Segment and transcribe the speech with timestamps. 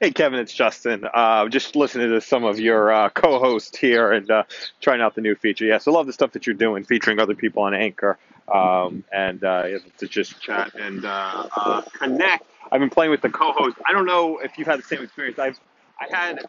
[0.00, 1.06] Hey, Kevin, it's Justin.
[1.12, 4.44] Uh, just listening to some of your uh, co-hosts here and uh,
[4.80, 5.64] trying out the new feature.
[5.64, 8.18] Yes, I love the stuff that you're doing, featuring other people on Anchor,
[8.52, 12.44] um, and uh, to just chat and uh, uh, connect.
[12.70, 13.76] I've been playing with the co-host.
[13.86, 15.38] I don't know if you've had the same experience.
[15.38, 15.58] I've
[16.00, 16.46] I had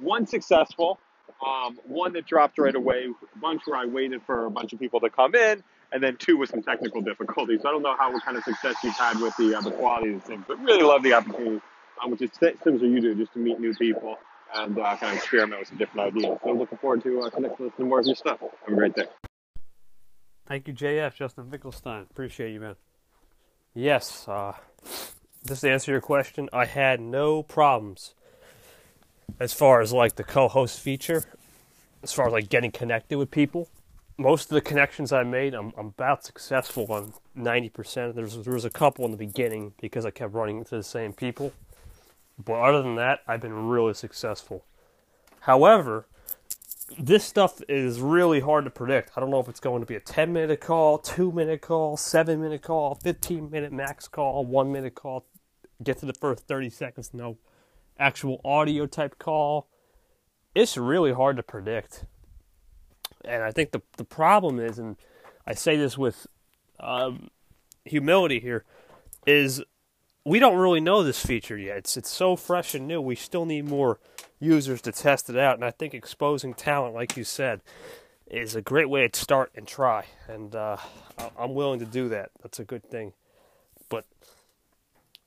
[0.00, 0.98] one successful,
[1.44, 4.78] um, one that dropped right away, a bunch where I waited for a bunch of
[4.78, 5.62] people to come in,
[5.92, 7.62] and then two with some technical difficulties.
[7.62, 10.14] So I don't know how what kind of success you've had with the the quality
[10.14, 11.60] of things, but really love the opportunity
[12.02, 14.16] um, which is similar as you do, just to meet new people
[14.54, 16.38] and uh, kind of experiment with some different ideas.
[16.42, 18.40] So looking forward to uh, connecting with some more of your stuff.
[18.40, 19.04] Have a great day.
[20.46, 22.06] Thank you, JF, Justin Finkelstein.
[22.10, 22.76] Appreciate you, man.
[23.74, 24.54] Yes, uh,
[25.46, 28.14] just to answer your question, I had no problems
[29.38, 31.24] as far as like the co-host feature,
[32.02, 33.68] as far as like getting connected with people.
[34.16, 38.14] Most of the connections I made, I'm, I'm about successful on 90%.
[38.14, 41.12] There's, there was a couple in the beginning because I kept running into the same
[41.12, 41.52] people.
[42.42, 44.64] But other than that, I've been really successful.
[45.40, 46.06] However,
[46.98, 49.12] this stuff is really hard to predict.
[49.16, 51.96] I don't know if it's going to be a 10 minute call, 2 minute call,
[51.96, 55.26] 7 minute call, 15 minute max call, 1 minute call,
[55.82, 57.36] get to the first 30 seconds, no
[57.98, 59.68] actual audio type call.
[60.54, 62.04] It's really hard to predict.
[63.24, 64.96] And I think the, the problem is, and
[65.46, 66.26] I say this with
[66.80, 67.28] um,
[67.84, 68.64] humility here,
[69.26, 69.62] is
[70.28, 71.78] we don't really know this feature yet.
[71.78, 73.00] It's it's so fresh and new.
[73.00, 73.98] We still need more
[74.38, 77.62] users to test it out, and I think exposing talent, like you said,
[78.26, 80.04] is a great way to start and try.
[80.28, 80.76] And uh,
[81.38, 82.30] I'm willing to do that.
[82.42, 83.14] That's a good thing.
[83.88, 84.04] But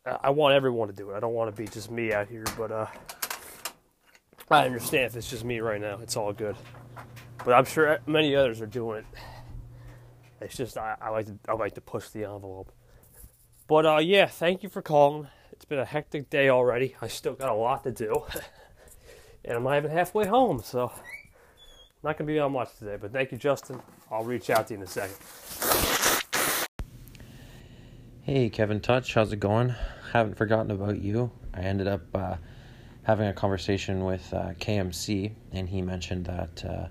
[0.06, 1.16] I want everyone to do it.
[1.16, 2.46] I don't want to be just me out here.
[2.56, 2.88] But uh,
[4.52, 5.98] I understand if it's just me right now.
[6.02, 6.56] It's all good.
[7.44, 9.06] But I'm sure many others are doing it.
[10.42, 12.72] It's just I, I like to I like to push the envelope.
[13.72, 15.30] But uh, yeah, thank you for calling.
[15.54, 16.94] It's been a hectic day already.
[17.02, 18.26] I still got a lot to do,
[19.46, 20.92] and I'm not even halfway home, so
[22.04, 22.98] not gonna be on much today.
[23.00, 23.82] But thank you, Justin.
[24.12, 25.16] I'll reach out to you in a second.
[28.24, 29.74] Hey, Kevin Touch, how's it going?
[30.12, 31.32] Haven't forgotten about you.
[31.54, 32.36] I ended up uh,
[33.04, 36.88] having a conversation with uh, KMC, and he mentioned that uh,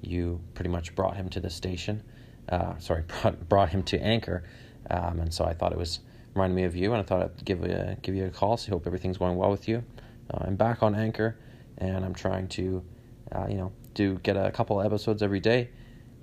[0.00, 2.02] you pretty much brought him to the station.
[2.48, 4.42] Uh, sorry, brought, brought him to Anchor,
[4.90, 6.00] um, and so I thought it was
[6.34, 8.56] reminded me of you, and I thought I'd give a, give you a call.
[8.56, 9.84] So hope everything's going well with you.
[10.32, 11.36] Uh, I'm back on Anchor,
[11.78, 12.84] and I'm trying to,
[13.32, 15.70] uh, you know, do get a couple episodes every day,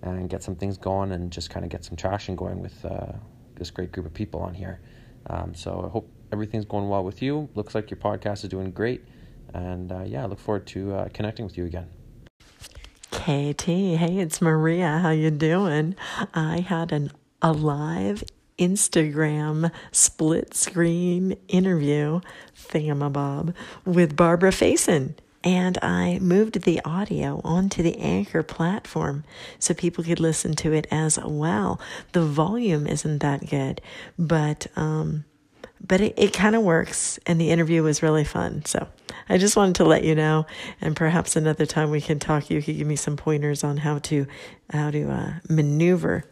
[0.01, 3.13] and get some things going, and just kind of get some traction going with uh,
[3.55, 4.81] this great group of people on here.
[5.27, 7.49] Um, so I hope everything's going well with you.
[7.55, 9.05] Looks like your podcast is doing great,
[9.53, 11.88] and uh, yeah, I look forward to uh, connecting with you again.
[13.11, 14.97] KT, hey, it's Maria.
[14.97, 15.95] How you doing?
[16.33, 17.11] I had an
[17.41, 18.23] alive
[18.61, 22.22] Instagram split screen interview
[22.55, 25.16] thingamabob with Barbara Faison.
[25.44, 29.23] And I moved the audio onto the Anchor platform
[29.57, 31.81] so people could listen to it as well.
[32.11, 33.81] The volume isn't that good,
[34.19, 35.25] but um,
[35.85, 38.88] but it, it kind of works and the interview was really fun so
[39.29, 40.45] i just wanted to let you know
[40.79, 43.97] and perhaps another time we can talk you could give me some pointers on how
[43.99, 44.28] to
[44.72, 46.23] how to uh, maneuver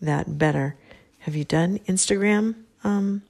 [0.00, 0.76] that better
[1.20, 2.54] have you done Instagram
[2.84, 3.22] um,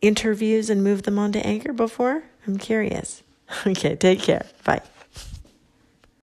[0.00, 2.24] interviews and moved them onto Anchor before?
[2.46, 3.22] I'm curious.
[3.66, 4.44] Okay, take care.
[4.64, 4.82] Bye.